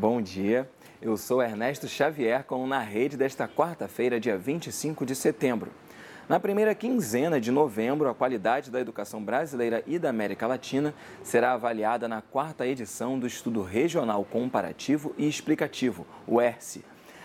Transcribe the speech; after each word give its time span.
bom 0.00 0.22
dia. 0.22 0.66
Eu 1.02 1.14
sou 1.18 1.42
Ernesto 1.42 1.86
Xavier 1.86 2.42
com 2.44 2.66
Na 2.66 2.78
Rede 2.80 3.18
desta 3.18 3.46
quarta-feira, 3.46 4.18
dia 4.18 4.38
25 4.38 5.04
de 5.04 5.14
setembro. 5.14 5.70
Na 6.26 6.40
primeira 6.40 6.74
quinzena 6.74 7.38
de 7.38 7.50
novembro, 7.50 8.08
a 8.08 8.14
qualidade 8.14 8.70
da 8.70 8.80
educação 8.80 9.22
brasileira 9.22 9.84
e 9.86 9.98
da 9.98 10.08
América 10.08 10.46
Latina 10.46 10.94
será 11.22 11.52
avaliada 11.52 12.08
na 12.08 12.22
quarta 12.22 12.66
edição 12.66 13.18
do 13.18 13.26
Estudo 13.26 13.62
Regional 13.62 14.24
Comparativo 14.24 15.14
e 15.18 15.28
Explicativo, 15.28 16.06
o 16.26 16.40
ERSE. 16.40 16.82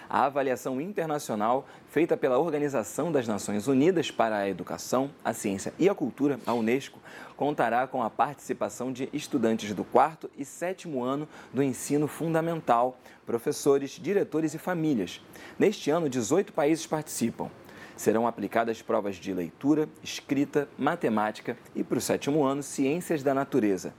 A 0.09 0.25
avaliação 0.25 0.79
internacional, 0.79 1.67
feita 1.89 2.15
pela 2.15 2.37
Organização 2.37 3.11
das 3.11 3.27
Nações 3.27 3.67
Unidas 3.67 4.11
para 4.11 4.37
a 4.37 4.49
Educação, 4.49 5.09
a 5.23 5.33
Ciência 5.33 5.73
e 5.79 5.89
a 5.89 5.95
Cultura, 5.95 6.39
a 6.45 6.53
Unesco, 6.53 6.99
contará 7.35 7.87
com 7.87 8.03
a 8.03 8.09
participação 8.09 8.91
de 8.91 9.09
estudantes 9.11 9.73
do 9.73 9.83
quarto 9.83 10.29
e 10.37 10.45
sétimo 10.45 11.03
ano 11.03 11.27
do 11.53 11.63
ensino 11.63 12.07
fundamental, 12.07 12.97
professores, 13.25 13.91
diretores 13.91 14.53
e 14.53 14.57
famílias. 14.57 15.21
Neste 15.57 15.89
ano, 15.89 16.07
18 16.07 16.53
países 16.53 16.85
participam. 16.85 17.49
Serão 17.97 18.27
aplicadas 18.27 18.81
provas 18.81 19.15
de 19.15 19.33
leitura, 19.33 19.87
escrita, 20.03 20.67
matemática 20.77 21.57
e, 21.73 21.83
para 21.83 21.97
o 21.97 22.01
sétimo 22.01 22.43
ano, 22.43 22.61
ciências 22.61 23.23
da 23.23 23.33
natureza. 23.33 23.93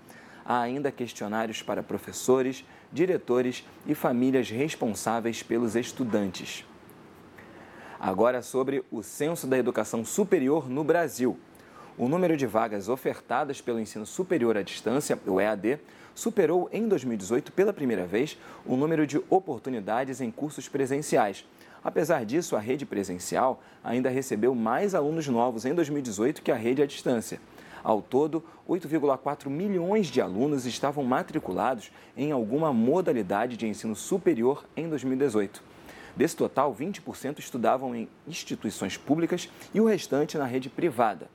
Há 0.46 0.60
ainda 0.60 0.92
questionários 0.92 1.60
para 1.62 1.82
professores, 1.82 2.64
diretores 2.92 3.64
e 3.86 3.94
famílias 3.94 4.48
responsáveis 4.48 5.42
pelos 5.42 5.74
estudantes. 5.74 6.64
Agora 7.98 8.42
sobre 8.42 8.84
o 8.90 9.02
Censo 9.02 9.46
da 9.46 9.58
Educação 9.58 10.04
Superior 10.04 10.68
no 10.68 10.84
Brasil. 10.84 11.36
O 11.98 12.08
número 12.08 12.36
de 12.36 12.46
vagas 12.46 12.88
ofertadas 12.88 13.60
pelo 13.60 13.80
ensino 13.80 14.06
superior 14.06 14.56
à 14.56 14.62
distância, 14.62 15.18
o 15.26 15.40
EAD, 15.40 15.78
superou 16.14 16.68
em 16.72 16.86
2018 16.86 17.52
pela 17.52 17.72
primeira 17.72 18.06
vez 18.06 18.38
o 18.64 18.76
número 18.76 19.06
de 19.06 19.20
oportunidades 19.28 20.20
em 20.20 20.30
cursos 20.30 20.68
presenciais 20.68 21.44
Apesar 21.86 22.24
disso, 22.24 22.56
a 22.56 22.58
rede 22.58 22.84
presencial 22.84 23.62
ainda 23.84 24.10
recebeu 24.10 24.56
mais 24.56 24.92
alunos 24.92 25.28
novos 25.28 25.64
em 25.64 25.72
2018 25.72 26.42
que 26.42 26.50
a 26.50 26.56
rede 26.56 26.82
à 26.82 26.86
distância. 26.86 27.38
Ao 27.86 28.02
todo, 28.02 28.42
8,4 28.68 29.48
milhões 29.48 30.08
de 30.08 30.20
alunos 30.20 30.66
estavam 30.66 31.04
matriculados 31.04 31.92
em 32.16 32.32
alguma 32.32 32.72
modalidade 32.72 33.56
de 33.56 33.64
ensino 33.64 33.94
superior 33.94 34.64
em 34.76 34.88
2018. 34.88 35.62
Desse 36.16 36.34
total, 36.34 36.74
20% 36.74 37.38
estudavam 37.38 37.94
em 37.94 38.08
instituições 38.26 38.96
públicas 38.96 39.48
e 39.72 39.80
o 39.80 39.84
restante 39.84 40.36
na 40.36 40.46
rede 40.46 40.68
privada. 40.68 41.30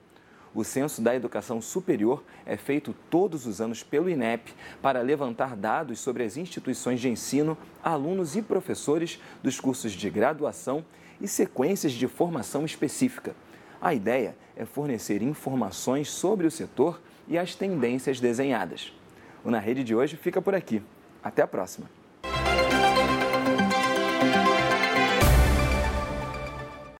O 0.53 0.65
Censo 0.65 1.01
da 1.01 1.15
Educação 1.15 1.61
Superior 1.61 2.21
é 2.45 2.57
feito 2.57 2.93
todos 3.09 3.45
os 3.45 3.61
anos 3.61 3.81
pelo 3.81 4.09
INEP 4.09 4.53
para 4.81 4.99
levantar 4.99 5.55
dados 5.55 6.01
sobre 6.01 6.21
as 6.21 6.35
instituições 6.35 6.99
de 6.99 7.07
ensino, 7.07 7.57
alunos 7.81 8.35
e 8.35 8.41
professores 8.41 9.21
dos 9.41 9.57
cursos 9.57 9.93
de 9.93 10.09
graduação 10.09 10.83
e 11.21 11.29
sequências 11.29 11.93
de 11.93 12.09
formação 12.09 12.65
específica. 12.65 13.33
A 13.81 13.93
ideia 13.93 14.35
é 14.55 14.63
fornecer 14.63 15.23
informações 15.23 16.09
sobre 16.09 16.45
o 16.45 16.51
setor 16.51 17.01
e 17.27 17.37
as 17.37 17.55
tendências 17.55 18.19
desenhadas. 18.19 18.93
O 19.43 19.49
Na 19.49 19.57
Rede 19.57 19.83
de 19.83 19.95
hoje 19.95 20.15
fica 20.15 20.39
por 20.39 20.53
aqui. 20.53 20.83
Até 21.23 21.41
a 21.41 21.47
próxima! 21.47 22.00